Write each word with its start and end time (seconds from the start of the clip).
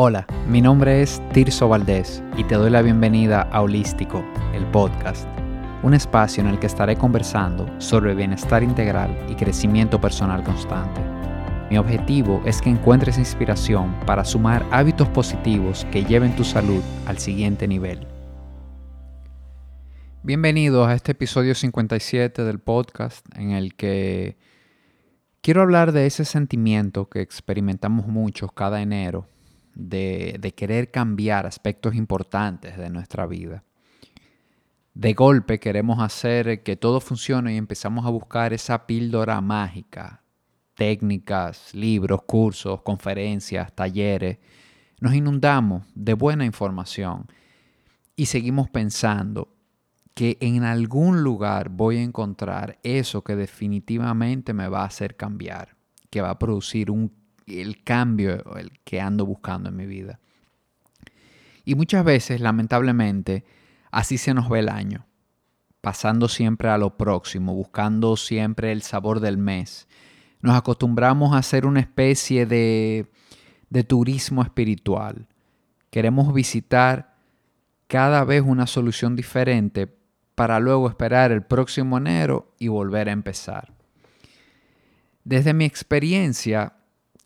Hola, 0.00 0.28
mi 0.46 0.60
nombre 0.60 1.02
es 1.02 1.20
Tirso 1.32 1.68
Valdés 1.68 2.22
y 2.36 2.44
te 2.44 2.54
doy 2.54 2.70
la 2.70 2.82
bienvenida 2.82 3.42
a 3.42 3.62
Holístico, 3.62 4.24
el 4.54 4.64
podcast, 4.66 5.26
un 5.82 5.92
espacio 5.92 6.40
en 6.40 6.48
el 6.48 6.60
que 6.60 6.68
estaré 6.68 6.94
conversando 6.94 7.68
sobre 7.80 8.14
bienestar 8.14 8.62
integral 8.62 9.10
y 9.28 9.34
crecimiento 9.34 10.00
personal 10.00 10.44
constante. 10.44 11.00
Mi 11.68 11.78
objetivo 11.78 12.40
es 12.46 12.62
que 12.62 12.70
encuentres 12.70 13.18
inspiración 13.18 13.92
para 14.06 14.24
sumar 14.24 14.64
hábitos 14.70 15.08
positivos 15.08 15.84
que 15.90 16.04
lleven 16.04 16.36
tu 16.36 16.44
salud 16.44 16.80
al 17.08 17.18
siguiente 17.18 17.66
nivel. 17.66 18.06
Bienvenidos 20.22 20.86
a 20.86 20.94
este 20.94 21.10
episodio 21.10 21.56
57 21.56 22.44
del 22.44 22.60
podcast 22.60 23.26
en 23.36 23.50
el 23.50 23.74
que 23.74 24.36
quiero 25.40 25.62
hablar 25.62 25.90
de 25.90 26.06
ese 26.06 26.24
sentimiento 26.24 27.08
que 27.08 27.20
experimentamos 27.20 28.06
muchos 28.06 28.52
cada 28.52 28.80
enero 28.80 29.26
de, 29.78 30.52
querer 30.56 30.90
cambiar 30.90 31.46
aspectos 31.46 31.94
importantes 31.94 32.76
de 32.76 32.90
nuestra 32.90 33.26
vida. 33.26 33.64
De 34.92 35.14
golpe 35.14 35.60
queremos 35.60 36.00
hacer 36.00 36.64
que 36.64 36.76
todo 36.76 37.00
funcione 37.00 37.54
y 37.54 37.56
empezamos 37.56 38.04
a 38.04 38.10
buscar 38.10 38.52
esa 38.52 38.86
píldora 38.86 39.40
mágica, 39.40 40.24
técnicas, 40.74 41.72
libros, 41.72 42.22
cursos, 42.22 42.82
conferencias, 42.82 43.72
talleres. 43.72 44.38
Nos 45.00 45.14
inundamos 45.14 45.84
de 45.94 46.14
buena 46.14 46.44
información 46.44 47.26
y 48.16 48.26
seguimos 48.26 48.68
pensando 48.68 49.54
que 50.14 50.36
en 50.40 50.64
algún 50.64 51.22
lugar 51.22 51.68
voy 51.68 51.98
a 51.98 52.02
encontrar 52.02 52.80
eso 52.82 53.22
que 53.22 53.36
definitivamente 53.36 54.52
me 54.52 54.66
va 54.66 54.82
a 54.82 54.86
hacer 54.86 55.14
cambiar, 55.14 55.76
que 56.10 56.20
va 56.20 56.30
a 56.30 56.38
producir 56.40 56.90
un 56.90 57.17
el 57.48 57.82
cambio 57.82 58.56
el 58.56 58.78
que 58.84 59.00
ando 59.00 59.26
buscando 59.26 59.68
en 59.68 59.76
mi 59.76 59.86
vida. 59.86 60.20
Y 61.64 61.74
muchas 61.74 62.04
veces, 62.04 62.40
lamentablemente, 62.40 63.44
así 63.90 64.16
se 64.16 64.32
nos 64.34 64.48
ve 64.48 64.60
el 64.60 64.68
año, 64.68 65.06
pasando 65.80 66.28
siempre 66.28 66.68
a 66.70 66.78
lo 66.78 66.96
próximo, 66.96 67.54
buscando 67.54 68.16
siempre 68.16 68.72
el 68.72 68.82
sabor 68.82 69.20
del 69.20 69.36
mes. 69.36 69.86
Nos 70.40 70.56
acostumbramos 70.56 71.34
a 71.34 71.38
hacer 71.38 71.66
una 71.66 71.80
especie 71.80 72.46
de, 72.46 73.10
de 73.70 73.84
turismo 73.84 74.42
espiritual. 74.42 75.26
Queremos 75.90 76.32
visitar 76.32 77.16
cada 77.86 78.24
vez 78.24 78.42
una 78.42 78.66
solución 78.66 79.16
diferente 79.16 79.94
para 80.34 80.60
luego 80.60 80.88
esperar 80.88 81.32
el 81.32 81.42
próximo 81.42 81.98
enero 81.98 82.54
y 82.58 82.68
volver 82.68 83.08
a 83.08 83.12
empezar. 83.12 83.74
Desde 85.24 85.52
mi 85.52 85.66
experiencia, 85.66 86.77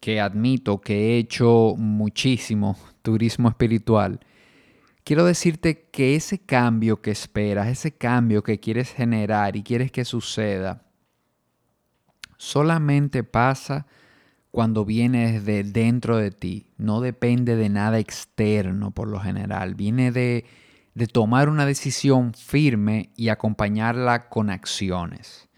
que 0.02 0.20
admito 0.20 0.80
que 0.80 0.94
he 0.94 1.18
hecho 1.18 1.76
muchísimo 1.78 2.76
turismo 3.02 3.48
espiritual, 3.48 4.18
quiero 5.04 5.24
decirte 5.24 5.88
que 5.92 6.16
ese 6.16 6.40
cambio 6.40 7.00
que 7.00 7.12
esperas, 7.12 7.68
ese 7.68 7.92
cambio 7.92 8.42
que 8.42 8.58
quieres 8.58 8.92
generar 8.92 9.54
y 9.54 9.62
quieres 9.62 9.92
que 9.92 10.04
suceda, 10.04 10.82
solamente 12.36 13.22
pasa 13.22 13.86
cuando 14.50 14.84
viene 14.84 15.40
desde 15.40 15.62
dentro 15.62 16.16
de 16.16 16.32
ti, 16.32 16.66
no 16.78 17.00
depende 17.00 17.54
de 17.54 17.68
nada 17.68 18.00
externo 18.00 18.90
por 18.90 19.06
lo 19.06 19.20
general, 19.20 19.76
viene 19.76 20.10
de, 20.10 20.44
de 20.94 21.06
tomar 21.06 21.48
una 21.48 21.64
decisión 21.64 22.34
firme 22.34 23.10
y 23.14 23.28
acompañarla 23.28 24.28
con 24.28 24.50
acciones 24.50 25.48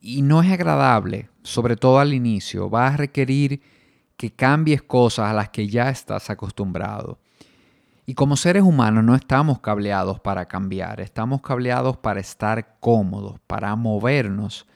y 0.00 0.22
no 0.22 0.42
es 0.42 0.50
agradable, 0.50 1.28
sobre 1.42 1.76
todo 1.76 1.98
al 1.98 2.14
inicio. 2.14 2.70
Va 2.70 2.88
a 2.88 2.96
requerir 2.96 3.62
que 4.16 4.30
cambies 4.30 4.82
cosas 4.82 5.30
a 5.30 5.34
las 5.34 5.50
que 5.50 5.68
ya 5.68 5.90
estás 5.90 6.30
acostumbrado. 6.30 7.18
Y 8.06 8.14
como 8.14 8.36
seres 8.36 8.62
humanos 8.62 9.04
no 9.04 9.14
estamos 9.14 9.60
cableados 9.60 10.18
para 10.20 10.46
cambiar, 10.46 11.00
estamos 11.00 11.42
cableados 11.42 11.96
para 11.98 12.20
estar 12.20 12.78
cómodos, 12.80 13.38
para 13.46 13.76
movernos 13.76 14.66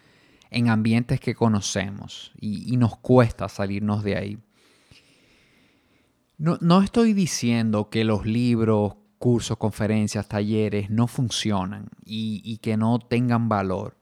en 0.50 0.68
ambientes 0.68 1.18
que 1.18 1.34
conocemos 1.34 2.32
y, 2.40 2.76
nos 2.76 2.96
cuesta 2.96 3.48
salirnos 3.48 4.04
de 4.04 4.16
ahí. 4.16 4.38
No, 6.38 6.82
estoy 6.82 7.12
diciendo 7.12 7.90
que 7.90 8.04
los 8.04 8.24
libros, 8.24 8.94
cursos, 9.18 9.56
conferencias, 9.56 10.28
talleres 10.28 10.90
no 10.90 11.08
funcionan 11.08 11.88
y 12.04 12.58
que 12.58 12.76
no 12.76 12.98
tengan 12.98 13.48
valor. 13.48 13.96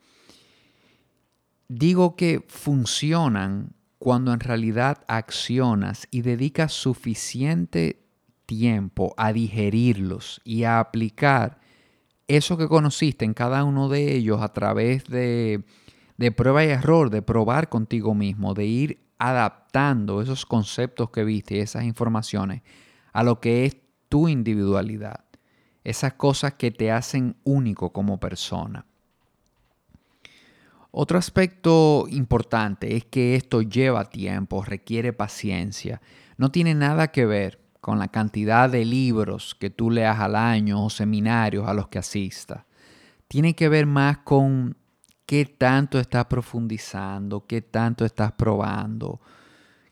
Digo 1.69 2.17
que 2.17 2.45
funcionan 2.49 3.75
cuando 3.99 4.33
en 4.33 4.41
realidad 4.41 5.05
accionas 5.06 6.09
y 6.11 6.23
dedicas 6.23 6.73
suficiente 6.73 8.05
tiempo 8.47 9.15
a 9.17 9.33
digerirlos 9.33 10.41
y 10.45 10.65
a 10.65 10.81
aplicar 10.81 11.61
eso 12.27 12.56
que 12.56 12.69
conociste 12.69 13.25
en 13.25 13.34
cada 13.34 13.65
uno 13.65 13.89
de 13.89 14.15
ellos 14.15 14.41
a 14.43 14.53
través 14.53 15.05
de, 15.05 15.65
de 16.17 16.33
prueba 16.33 16.65
y 16.65 16.69
error, 16.69 17.11
de 17.11 17.22
probar 17.22 17.69
contigo 17.69 18.15
mismo, 18.15 18.55
de 18.55 18.67
ir 18.67 19.01
adaptando 19.19 20.21
esos 20.21 20.47
conceptos 20.47 21.11
que 21.11 21.25
viste 21.25 21.61
esas 21.61 21.84
informaciones 21.84 22.62
a 23.12 23.22
lo 23.22 23.41
que 23.41 23.67
es 23.67 23.77
tu 24.09 24.28
individualidad, 24.28 25.25
esas 25.84 26.15
cosas 26.15 26.55
que 26.55 26.71
te 26.71 26.91
hacen 26.91 27.37
único 27.45 27.93
como 27.93 28.19
persona. 28.19 28.87
Otro 30.94 31.16
aspecto 31.16 32.04
importante 32.10 32.97
es 32.97 33.06
que 33.06 33.34
esto 33.34 33.62
lleva 33.62 34.10
tiempo, 34.10 34.62
requiere 34.62 35.14
paciencia. 35.14 36.03
No 36.36 36.53
tiene 36.53 36.75
nada 36.75 37.08
que 37.08 37.25
ver 37.25 37.62
con 37.80 37.98
la 37.98 38.08
cantidad 38.08 38.69
de 38.69 38.84
libros 38.84 39.56
que 39.58 39.70
tú 39.70 39.91
leas 39.91 40.20
al 40.20 40.36
año 40.36 40.84
o 40.84 40.91
seminarios 40.91 41.66
a 41.66 41.72
los 41.72 41.88
que 41.88 41.98
asistas. 41.98 42.66
Tiene 43.26 43.54
que 43.56 43.70
ver 43.70 43.86
más 43.86 44.19
con 44.19 44.76
qué 45.25 45.47
tanto 45.47 45.98
estás 45.98 46.26
profundizando, 46.26 47.47
qué 47.47 47.62
tanto 47.62 48.04
estás 48.04 48.32
probando, 48.32 49.22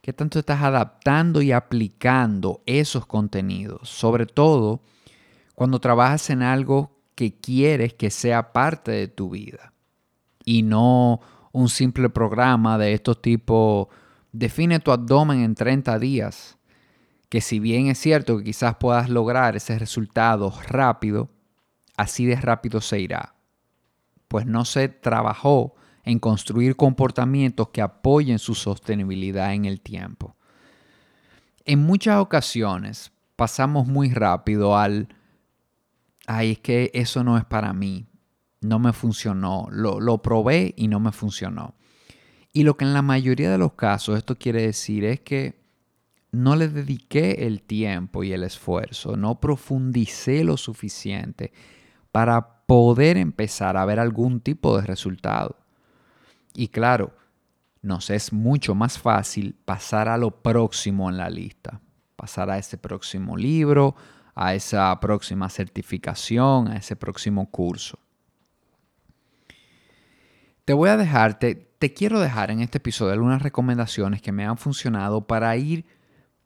qué 0.03 0.13
tanto 0.13 0.37
estás 0.37 0.61
adaptando 0.61 1.41
y 1.41 1.51
aplicando 1.51 2.61
esos 2.67 3.07
contenidos. 3.07 3.89
Sobre 3.89 4.27
todo 4.27 4.83
cuando 5.55 5.79
trabajas 5.79 6.29
en 6.29 6.43
algo 6.43 7.01
que 7.15 7.39
quieres 7.39 7.95
que 7.95 8.11
sea 8.11 8.53
parte 8.53 8.91
de 8.91 9.07
tu 9.07 9.31
vida 9.31 9.70
y 10.45 10.63
no 10.63 11.21
un 11.51 11.69
simple 11.69 12.09
programa 12.09 12.77
de 12.77 12.93
estos 12.93 13.21
tipos, 13.21 13.87
define 14.31 14.79
tu 14.79 14.91
abdomen 14.91 15.41
en 15.41 15.55
30 15.55 15.99
días, 15.99 16.57
que 17.29 17.41
si 17.41 17.59
bien 17.59 17.87
es 17.87 17.97
cierto 17.97 18.37
que 18.37 18.45
quizás 18.45 18.75
puedas 18.75 19.09
lograr 19.09 19.55
ese 19.55 19.77
resultado 19.77 20.53
rápido, 20.67 21.29
así 21.97 22.25
de 22.25 22.35
rápido 22.35 22.81
se 22.81 22.99
irá, 22.99 23.35
pues 24.27 24.45
no 24.45 24.65
se 24.65 24.89
trabajó 24.89 25.75
en 26.03 26.19
construir 26.19 26.75
comportamientos 26.75 27.69
que 27.69 27.81
apoyen 27.81 28.39
su 28.39 28.55
sostenibilidad 28.55 29.53
en 29.53 29.65
el 29.65 29.81
tiempo. 29.81 30.35
En 31.65 31.79
muchas 31.79 32.17
ocasiones 32.17 33.11
pasamos 33.35 33.87
muy 33.87 34.09
rápido 34.09 34.77
al, 34.77 35.09
ay, 36.25 36.51
es 36.51 36.59
que 36.59 36.91
eso 36.93 37.23
no 37.23 37.37
es 37.37 37.45
para 37.45 37.71
mí, 37.73 38.07
no 38.61 38.77
me 38.79 38.93
funcionó, 38.93 39.67
lo, 39.71 40.21
probé 40.21 40.73
y 40.77 40.87
no 40.87 40.99
me 40.99 41.11
funcionó. 41.11 41.75
Y 42.53 42.63
lo 42.63 42.77
que 42.77 42.85
en 42.85 42.93
la 42.93 43.01
mayoría 43.01 43.51
de 43.51 43.57
los 43.57 43.73
casos 43.73 44.17
esto 44.17 44.37
quiere 44.37 44.61
decir 44.61 45.03
es 45.03 45.19
que 45.21 45.59
no 46.31 46.55
le 46.55 46.69
dediqué 46.69 47.47
el 47.47 47.63
tiempo 47.63 48.23
y 48.23 48.31
el 48.33 48.43
esfuerzo, 48.43 49.17
no 49.17 49.39
profundicé 49.39 50.43
lo 50.43 50.57
suficiente 50.57 51.51
para 52.11 52.63
poder 52.65 53.17
empezar 53.17 53.77
a 53.77 53.85
ver 53.85 53.99
algún 53.99 54.39
tipo 54.39 54.77
de 54.77 54.85
resultado. 54.85 55.57
Y 56.53 56.67
claro, 56.67 57.13
nos 57.81 58.09
es 58.09 58.31
mucho 58.31 58.75
más 58.75 58.99
fácil 58.99 59.55
pasar 59.65 60.07
a 60.07 60.17
lo 60.17 60.41
próximo 60.41 61.09
en 61.09 61.17
la 61.17 61.29
lista, 61.29 61.81
pasar 62.15 62.49
a 62.51 62.57
ese 62.57 62.77
próximo 62.77 63.35
libro, 63.35 63.95
a 64.35 64.53
esa 64.53 64.97
próxima 64.99 65.49
certificación, 65.49 66.67
a 66.67 66.77
ese 66.77 66.95
próximo 66.95 67.49
curso. 67.49 67.97
Te 70.71 70.75
voy 70.75 70.87
a 70.87 70.95
dejar, 70.95 71.37
te, 71.37 71.93
quiero 71.93 72.21
dejar 72.21 72.49
en 72.49 72.61
este 72.61 72.77
episodio 72.77 73.11
algunas 73.11 73.41
recomendaciones 73.41 74.21
que 74.21 74.31
me 74.31 74.45
han 74.45 74.57
funcionado 74.57 75.27
para 75.27 75.57
ir 75.57 75.85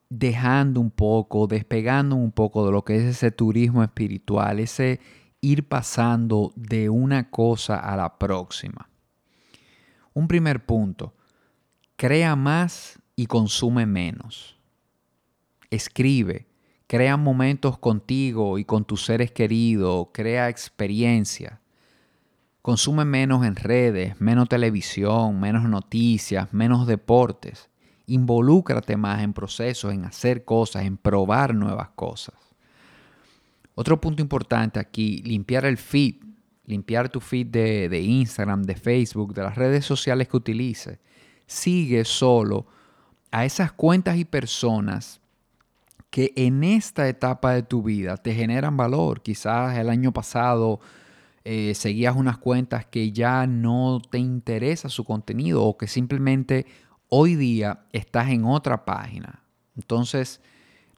dejando 0.09 0.81
un 0.81 0.89
poco, 0.89 1.45
despegando 1.45 2.15
un 2.15 2.31
poco 2.31 2.65
de 2.65 2.71
lo 2.71 2.83
que 2.83 2.95
es 2.95 3.03
ese 3.03 3.29
turismo 3.29 3.83
espiritual, 3.83 4.59
ese 4.59 4.99
ir 5.41 5.67
pasando 5.67 6.53
de 6.55 6.89
una 6.89 7.29
cosa 7.29 7.77
a 7.77 7.95
la 7.95 8.17
próxima. 8.17 8.89
Un 10.15 10.27
primer 10.27 10.65
punto, 10.65 11.13
crea 11.95 12.35
más 12.35 12.99
y 13.15 13.27
consume 13.27 13.85
menos. 13.85 14.57
Escribe, 15.69 16.47
crea 16.87 17.15
momentos 17.15 17.77
contigo 17.77 18.57
y 18.57 18.65
con 18.65 18.85
tus 18.85 19.05
seres 19.05 19.29
queridos, 19.29 20.07
crea 20.11 20.49
experiencia. 20.49 21.61
Consume 22.65 23.05
menos 23.05 23.45
en 23.45 23.55
redes, 23.55 24.19
menos 24.19 24.49
televisión, 24.49 25.39
menos 25.39 25.69
noticias, 25.69 26.51
menos 26.51 26.87
deportes 26.87 27.69
Involúcrate 28.07 28.97
más 28.97 29.21
en 29.21 29.33
procesos, 29.33 29.93
en 29.93 30.03
hacer 30.03 30.43
cosas, 30.45 30.83
en 30.83 30.97
probar 30.97 31.53
nuevas 31.53 31.89
cosas. 31.89 32.33
Otro 33.75 34.01
punto 34.01 34.23
importante 34.23 34.79
aquí, 34.79 35.21
limpiar 35.21 35.65
el 35.65 35.77
feed, 35.77 36.15
limpiar 36.65 37.07
tu 37.09 37.19
feed 37.19 37.45
de, 37.45 37.87
de 37.87 38.01
Instagram, 38.01 38.63
de 38.63 38.75
Facebook, 38.75 39.35
de 39.35 39.43
las 39.43 39.53
redes 39.53 39.85
sociales 39.85 40.27
que 40.27 40.37
utilices. 40.37 40.97
Sigue 41.45 42.03
solo 42.03 42.65
a 43.29 43.45
esas 43.45 43.73
cuentas 43.73 44.17
y 44.17 44.25
personas 44.25 45.21
que 46.09 46.33
en 46.35 46.63
esta 46.63 47.07
etapa 47.07 47.53
de 47.53 47.61
tu 47.61 47.83
vida 47.83 48.17
te 48.17 48.33
generan 48.33 48.75
valor. 48.75 49.21
Quizás 49.21 49.77
el 49.77 49.87
año 49.91 50.11
pasado 50.11 50.79
eh, 51.45 51.73
seguías 51.75 52.15
unas 52.15 52.37
cuentas 52.37 52.85
que 52.85 53.11
ya 53.11 53.47
no 53.47 54.01
te 54.09 54.17
interesa 54.17 54.89
su 54.89 55.03
contenido 55.05 55.63
o 55.63 55.77
que 55.77 55.87
simplemente 55.87 56.65
hoy 57.07 57.35
día 57.35 57.85
estás 57.93 58.29
en 58.29 58.45
otra 58.45 58.83
página. 58.83 59.43
Entonces, 59.77 60.41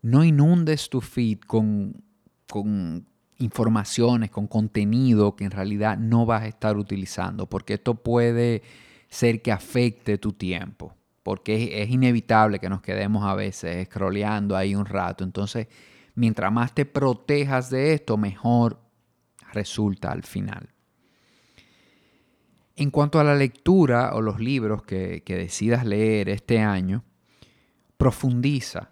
no 0.01 0.23
inundes 0.23 0.89
tu 0.89 1.01
feed 1.01 1.39
con, 1.41 2.01
con 2.49 3.05
informaciones, 3.37 4.31
con 4.31 4.47
contenido 4.47 5.35
que 5.35 5.45
en 5.45 5.51
realidad 5.51 5.97
no 5.97 6.25
vas 6.25 6.43
a 6.43 6.47
estar 6.47 6.77
utilizando, 6.77 7.47
porque 7.47 7.75
esto 7.75 7.95
puede 7.95 8.63
ser 9.09 9.41
que 9.41 9.51
afecte 9.51 10.17
tu 10.17 10.33
tiempo 10.33 10.97
porque 11.27 11.83
es, 11.83 11.89
inevitable 11.89 12.57
que 12.57 12.69
nos 12.69 12.81
quedemos 12.81 13.25
a 13.25 13.35
veces 13.35 13.85
scrolleando 13.89 14.55
ahí 14.55 14.75
un 14.75 14.85
rato. 14.85 15.25
Entonces, 15.25 15.67
mientras 16.15 16.53
más 16.53 16.73
te 16.73 16.85
protejas 16.85 17.69
de 17.69 17.91
esto, 17.91 18.15
mejor 18.15 18.79
resulta 19.53 20.11
al 20.11 20.23
final. 20.23 20.69
En 22.75 22.91
cuanto 22.91 23.19
a 23.19 23.23
la 23.23 23.35
lectura 23.35 24.13
o 24.13 24.21
los 24.21 24.39
libros 24.39 24.83
que, 24.83 25.23
que 25.23 25.35
decidas 25.35 25.85
leer 25.85 26.29
este 26.29 26.59
año, 26.59 27.03
profundiza. 27.97 28.91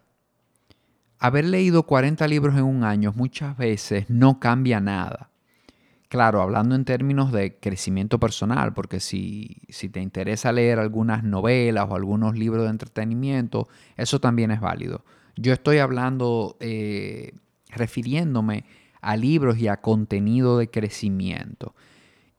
Haber 1.19 1.46
leído 1.46 1.84
40 1.84 2.28
libros 2.28 2.56
en 2.56 2.63
un 2.63 2.84
año 2.84 3.13
muchas 3.16 3.57
veces 3.57 4.10
no 4.10 4.40
cambia 4.40 4.80
nada 4.80 5.31
claro, 6.16 6.42
hablando 6.42 6.75
en 6.75 6.86
términos 6.86 7.34
de 7.34 7.57
crecimiento 7.60 8.22
personal, 8.22 8.74
porque 8.74 9.02
si, 9.02 9.57
te 9.92 10.00
interesa 10.00 10.54
leer 10.54 10.80
algunas 10.80 11.25
novelas 11.25 11.88
o 11.90 11.96
algunos 11.96 12.38
libros 12.38 12.63
de 12.63 12.69
entretenimiento, 12.69 13.68
eso 13.98 14.22
también 14.22 14.52
es 14.52 14.62
válido. 14.62 15.04
Yo 15.36 15.52
estoy 15.52 15.80
hablando, 15.80 16.56
eh, 16.62 17.34
refiriéndome 17.68 18.63
a 19.06 19.18
libros 19.18 19.57
y 19.57 19.68
a 19.68 19.81
contenido 19.81 20.57
de 20.57 20.69
crecimiento. 20.69 21.75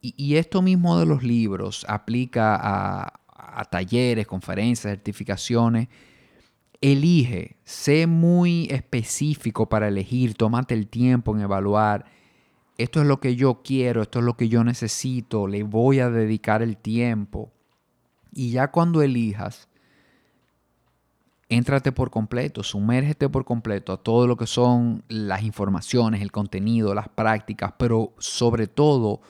Y, 0.00 0.36
esto 0.36 0.62
mismo 0.62 1.00
de 1.00 1.06
los 1.06 1.24
libros 1.24 1.84
aplica 1.88 2.54
a, 2.54 3.20
a 3.28 3.64
talleres, 3.64 4.26
conferencias, 4.26 4.92
certificaciones. 4.92 5.88
Elige, 6.80 7.56
sé 7.64 8.06
muy 8.06 8.68
específico 8.70 9.68
para 9.68 9.88
elegir, 9.88 10.34
tómate 10.34 10.74
el 10.74 10.86
tiempo 10.86 11.34
en 11.34 11.40
evaluar 11.40 12.04
esto 12.78 13.00
es 13.00 13.06
lo 13.06 13.20
que 13.20 13.36
yo 13.36 13.62
quiero, 13.62 14.02
esto 14.02 14.18
es 14.18 14.24
lo 14.24 14.36
que 14.36 14.48
yo 14.48 14.62
necesito, 14.62 15.46
le 15.46 15.62
voy 15.62 16.00
a 16.00 16.10
dedicar 16.10 16.62
el 16.62 16.76
tiempo. 16.76 17.52
Y 18.32 18.50
ya 18.50 18.70
cuando 18.70 19.02
elijas, 19.02 19.65
éntrate 21.48 21.92
por 21.92 22.10
completo, 22.10 22.62
sumérgete 22.62 23.28
por 23.28 23.44
completo 23.44 23.92
a 23.92 24.02
todo 24.02 24.26
lo 24.26 24.36
que 24.36 24.46
son 24.46 25.04
las 25.08 25.42
informaciones, 25.42 26.22
el 26.22 26.32
contenido, 26.32 26.94
las 26.94 27.08
prácticas, 27.08 27.74
pero 27.78 28.14
sobre 28.18 28.66
todo 28.66 29.20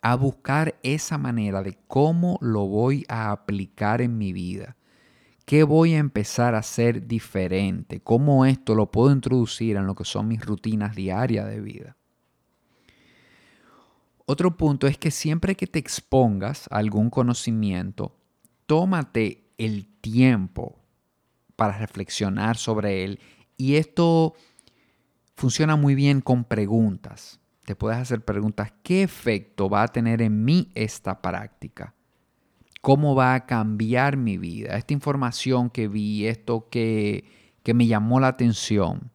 a 0.00 0.14
buscar 0.14 0.76
esa 0.82 1.18
manera 1.18 1.62
de 1.62 1.76
cómo 1.88 2.38
lo 2.40 2.66
voy 2.66 3.04
a 3.08 3.30
aplicar 3.30 4.00
en 4.00 4.16
mi 4.16 4.32
vida. 4.32 4.76
¿Qué 5.44 5.62
voy 5.62 5.94
a 5.94 5.98
empezar 5.98 6.54
a 6.54 6.58
hacer 6.58 7.06
diferente? 7.06 8.00
¿Cómo 8.00 8.44
esto 8.46 8.74
lo 8.74 8.90
puedo 8.90 9.12
introducir 9.12 9.76
en 9.76 9.86
lo 9.86 9.94
que 9.94 10.04
son 10.04 10.28
mis 10.28 10.44
rutinas 10.44 10.96
diarias 10.96 11.46
de 11.46 11.60
vida? 11.60 11.96
Otro 14.24 14.56
punto 14.56 14.88
es 14.88 14.98
que 14.98 15.12
siempre 15.12 15.54
que 15.54 15.68
te 15.68 15.78
expongas 15.78 16.66
a 16.70 16.78
algún 16.78 17.10
conocimiento, 17.10 18.16
tómate 18.66 19.52
el 19.56 19.86
tiempo 20.00 20.85
para 21.56 21.78
reflexionar 21.78 22.56
sobre 22.56 23.04
él. 23.04 23.18
Y 23.56 23.76
esto 23.76 24.34
funciona 25.34 25.76
muy 25.76 25.94
bien 25.94 26.20
con 26.20 26.44
preguntas. 26.44 27.40
Te 27.64 27.74
puedes 27.74 27.98
hacer 27.98 28.24
preguntas, 28.24 28.72
¿qué 28.82 29.02
efecto 29.02 29.68
va 29.68 29.82
a 29.82 29.88
tener 29.88 30.22
en 30.22 30.44
mí 30.44 30.70
esta 30.74 31.20
práctica? 31.20 31.94
¿Cómo 32.80 33.16
va 33.16 33.34
a 33.34 33.46
cambiar 33.46 34.16
mi 34.16 34.38
vida? 34.38 34.76
Esta 34.76 34.94
información 34.94 35.70
que 35.70 35.88
vi, 35.88 36.26
esto 36.26 36.68
que, 36.70 37.24
que 37.64 37.74
me 37.74 37.88
llamó 37.88 38.20
la 38.20 38.28
atención, 38.28 39.10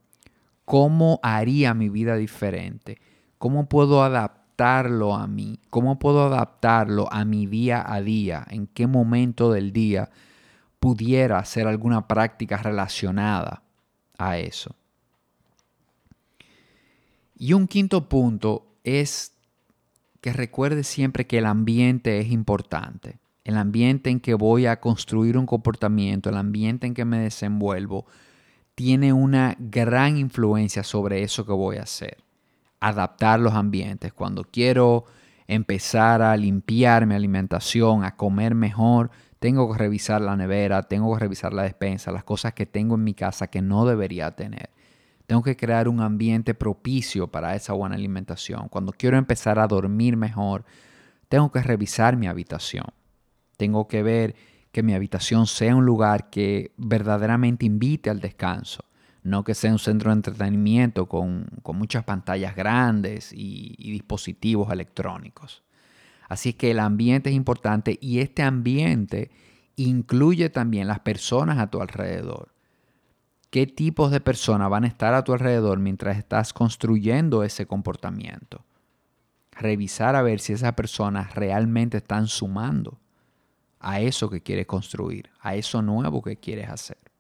¿cómo 0.66 1.22
haría 1.24 1.74
mi 1.74 1.88
vida 1.88 2.18
diferente? 2.18 3.00
¿Cómo 3.38 3.70
puedo 3.70 4.04
adaptar? 4.04 4.42
a 4.62 5.28
mí? 5.28 5.60
¿Cómo 5.70 5.98
puedo 5.98 6.24
adaptarlo 6.24 7.12
a 7.12 7.26
mi 7.26 7.48
día 7.48 7.84
a 7.86 8.02
día? 8.02 8.46
¿En 8.50 8.68
qué 8.68 8.86
momento 8.86 9.52
del 9.52 9.74
día 9.74 10.10
pudiera 10.82 11.40
hacer 11.40 11.66
alguna 11.66 12.10
práctica 12.10 12.58
relacionada 12.58 13.64
a 14.18 14.38
eso? 14.38 14.76
Y 17.38 17.54
un 17.54 17.68
quinto 17.68 18.10
punto 18.10 18.68
es 18.84 19.32
que 20.20 20.34
recuerde 20.34 20.84
siempre 20.84 21.26
que 21.26 21.38
el 21.38 21.46
ambiente 21.46 22.20
es 22.20 22.32
importante. 22.32 23.20
El 23.46 23.56
ambiente 23.56 24.10
en 24.10 24.20
que 24.20 24.34
voy 24.34 24.66
a 24.66 24.82
construir 24.82 25.38
un 25.38 25.46
comportamiento, 25.46 26.30
el 26.30 26.38
ambiente 26.38 26.86
en 26.86 26.94
que 26.94 27.06
me 27.06 27.20
desenvuelvo, 27.20 28.06
tiene 28.76 29.14
una 29.14 29.56
gran 29.58 30.18
influencia 30.18 30.84
sobre 30.84 31.24
eso 31.24 31.46
que 31.46 31.54
voy 31.54 31.78
a 31.78 31.84
hacer 31.84 32.18
adaptar 32.82 33.40
los 33.40 33.54
ambientes. 33.54 34.12
Cuando 34.12 34.44
quiero 34.44 35.06
empezar 35.48 36.22
a 36.22 36.36
limpiar 36.36 37.06
mi 37.06 37.16
alimentación, 37.16 38.04
a 38.04 38.18
comer 38.18 38.56
mejor, 38.56 39.12
tengo 39.42 39.72
que 39.72 39.80
revisar 39.80 40.22
la 40.22 40.36
nevera, 40.36 40.84
tengo 40.84 41.12
que 41.16 41.20
revisar 41.20 41.52
la 41.52 41.64
despensa, 41.64 42.12
las 42.12 42.24
cosas 42.24 42.54
que 42.54 42.68
tengo 42.68 42.94
en 42.94 43.04
mi 43.04 43.16
casa 43.16 43.48
que 43.48 43.60
no 43.60 43.88
debería 43.88 44.30
tener. 44.36 44.70
Tengo 45.26 45.42
que 45.42 45.58
crear 45.58 45.88
un 45.88 46.00
ambiente 46.00 46.54
propicio 46.54 47.26
para 47.26 47.56
esa 47.56 47.74
buena 47.74 47.96
alimentación. 47.96 48.70
Cuando 48.70 48.92
quiero 48.92 49.18
empezar 49.18 49.58
a 49.58 49.66
dormir 49.66 50.16
mejor, 50.16 50.64
tengo 51.28 51.52
que 51.52 51.64
revisar 51.64 52.18
mi 52.18 52.28
habitación. 52.28 52.86
Tengo 53.58 53.88
que 53.88 54.04
ver 54.04 54.36
que 54.72 54.84
mi 54.84 54.94
habitación 54.94 55.48
sea 55.48 55.76
un 55.76 55.88
lugar 55.88 56.30
que 56.30 56.72
verdaderamente 56.78 57.66
invite 57.66 58.12
al 58.12 58.20
descanso 58.20 58.86
no 59.24 59.44
que 59.44 59.54
sea 59.54 59.72
un 59.72 59.78
centro 59.80 60.10
de 60.10 60.16
entretenimiento 60.16 61.08
con, 61.08 61.48
muchas 61.74 62.04
pantallas 62.04 62.56
grandes 62.56 63.32
y, 63.32 63.76
y, 63.78 63.92
dispositivos 63.92 64.72
electrónicos. 64.72 65.64
Así 66.32 66.54
que 66.54 66.72
el 66.72 66.80
ambiente 66.80 67.30
es 67.30 67.36
importante 67.36 67.98
y 68.00 68.20
este 68.20 68.42
ambiente 68.42 69.32
incluye 69.76 70.50
también 70.50 70.88
las 70.88 71.02
personas 71.02 71.60
a 71.60 71.70
tu 71.70 71.82
alrededor. 71.82 72.54
¿Qué 73.50 73.68
tipos 73.68 74.12
de 74.12 74.22
personas 74.22 74.70
van 74.70 74.86
a 74.86 74.88
estar 74.88 75.14
a 75.14 75.26
tu 75.26 75.34
alrededor 75.34 75.80
mientras 75.80 76.18
estás 76.18 76.54
construyendo 76.54 77.44
ese 77.44 77.66
comportamiento? 77.66 78.64
Revisar 79.52 80.16
a 80.16 80.22
ver 80.22 80.40
si 80.40 80.54
esas 80.54 80.72
personas 80.72 81.36
realmente 81.36 81.98
están 81.98 82.28
sumando 82.28 82.98
a 83.82 84.00
eso 84.00 84.30
que 84.30 84.40
quieres 84.40 84.68
construir, 84.68 85.30
a 85.42 85.56
eso 85.56 85.82
nuevo 85.82 86.22
que 86.22 86.38
quieres 86.38 86.70
hacer. 86.70 87.12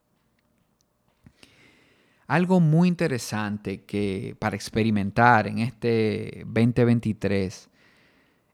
Algo 2.27 2.61
muy 2.61 2.87
interesante 2.87 3.83
que 3.83 4.37
para 4.39 4.55
experimentar 4.55 5.47
en 5.47 5.59
este 5.59 6.45
2023 6.45 7.70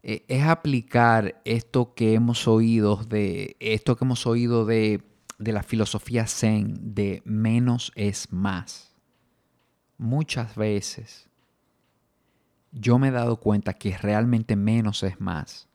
eh, 0.04 0.26
es 0.28 0.44
aplicar 0.44 1.42
esto 1.46 1.94
que 1.94 2.14
hemos 2.14 2.48
oído 2.48 2.98
de 2.98 3.56
esto 3.60 3.96
que 3.96 4.06
hemos 4.06 4.26
oído 4.26 4.66
de, 4.66 5.02
de 5.38 5.52
la 5.52 5.64
filosofía 5.64 6.28
zen 6.28 6.96
de 6.96 7.22
menos 7.26 7.92
es 7.96 8.32
más. 8.32 8.96
Muchas 9.98 10.56
veces 10.56 11.30
yo 12.72 13.00
me 13.00 13.08
he 13.08 13.12
dado 13.12 13.38
cuenta 13.38 13.74
que 13.74 13.98
realmente 13.98 14.56
menos 14.56 15.04
es 15.04 15.20
más. 15.20 15.68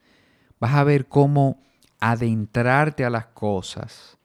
Vas 0.59 0.73
a 0.75 0.83
ver 0.83 1.07
cómo 1.07 1.59
adentrarte 1.99 3.03
a 3.03 3.09
las 3.09 3.27
cosas 3.27 4.17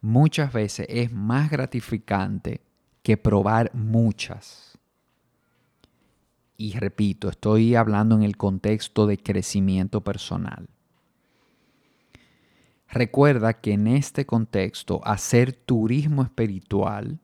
muchas 0.00 0.52
veces 0.52 0.86
es 0.88 1.12
más 1.12 1.50
gratificante 1.50 2.62
que 3.02 3.16
probar 3.16 3.70
muchas. 3.74 4.77
Y 6.60 6.72
repito, 6.72 7.28
estoy 7.28 7.76
hablando 7.76 8.16
en 8.16 8.24
el 8.24 8.36
contexto 8.36 9.06
de 9.06 9.16
crecimiento 9.16 10.02
personal. 10.02 10.68
Recuerda 12.88 13.60
que 13.60 13.74
en 13.74 13.86
este 13.86 14.26
contexto 14.26 15.00
hacer 15.04 15.52
turismo 15.52 16.22
espiritual, 16.22 17.20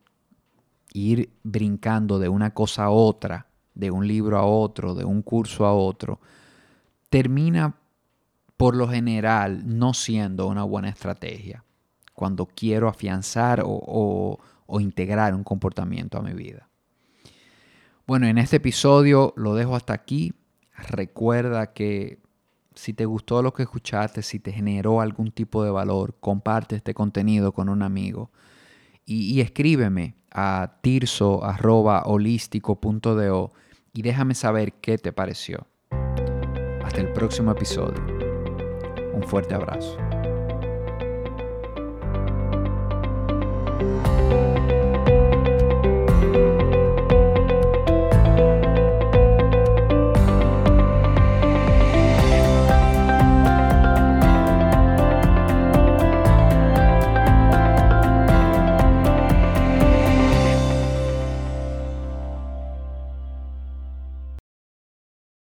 ir 0.93 1.31
brincando 1.43 2.21
de 2.21 2.29
una 2.29 2.55
cosa 2.55 2.85
a 2.85 2.91
otra, 2.91 3.49
de 3.75 3.91
un 3.91 4.07
libro 4.07 4.39
a 4.39 4.45
otro, 4.45 4.95
de 4.95 5.05
un 5.05 5.21
curso 5.23 5.67
a 5.67 5.75
otro, 5.75 6.21
termina 7.11 7.75
por 8.57 8.77
lo 8.77 8.89
general 8.89 9.65
no 9.67 9.95
siendo 9.95 10.47
una 10.47 10.63
buena 10.63 10.89
estrategia. 10.89 11.65
cuando 12.13 12.47
quiero 12.47 12.89
afianzar 12.89 13.65
o, 13.67 14.39
integrar 14.79 15.35
un 15.35 15.43
comportamiento 15.43 16.19
a 16.19 16.23
mi 16.23 16.33
vida. 16.33 16.69
Bueno, 18.07 18.27
en 18.27 18.37
este 18.37 18.57
episodio 18.57 19.33
lo 19.37 19.55
dejo 19.55 19.77
hasta 19.77 19.95
aquí. 19.95 20.35
Recuerda 20.91 21.73
que 21.73 22.19
si 22.75 22.93
te 22.93 23.07
gustó 23.07 23.41
lo 23.43 23.55
que 23.55 23.63
escuchaste, 23.63 24.21
si 24.23 24.41
te 24.41 24.53
generó 24.53 25.01
algún 25.01 25.31
tipo 25.31 25.65
de 25.65 25.71
valor, 25.71 26.15
comparte 26.21 26.77
este 26.77 26.93
contenido 26.93 27.53
con 27.53 27.71
un 27.71 27.83
amigo 27.83 28.31
y, 29.07 29.41
escríbeme 29.41 30.17
a 30.31 30.79
tirso.holístico.do 30.83 33.53
y 33.93 34.03
déjame 34.03 34.35
saber 34.35 34.75
qué 34.75 34.99
te 34.99 35.13
pareció. 35.13 35.67
Hasta 36.83 37.01
el 37.01 37.11
próximo 37.13 37.53
episodio. 37.53 38.05
Un 39.15 39.23
fuerte 39.23 39.55
abrazo. 39.55 39.97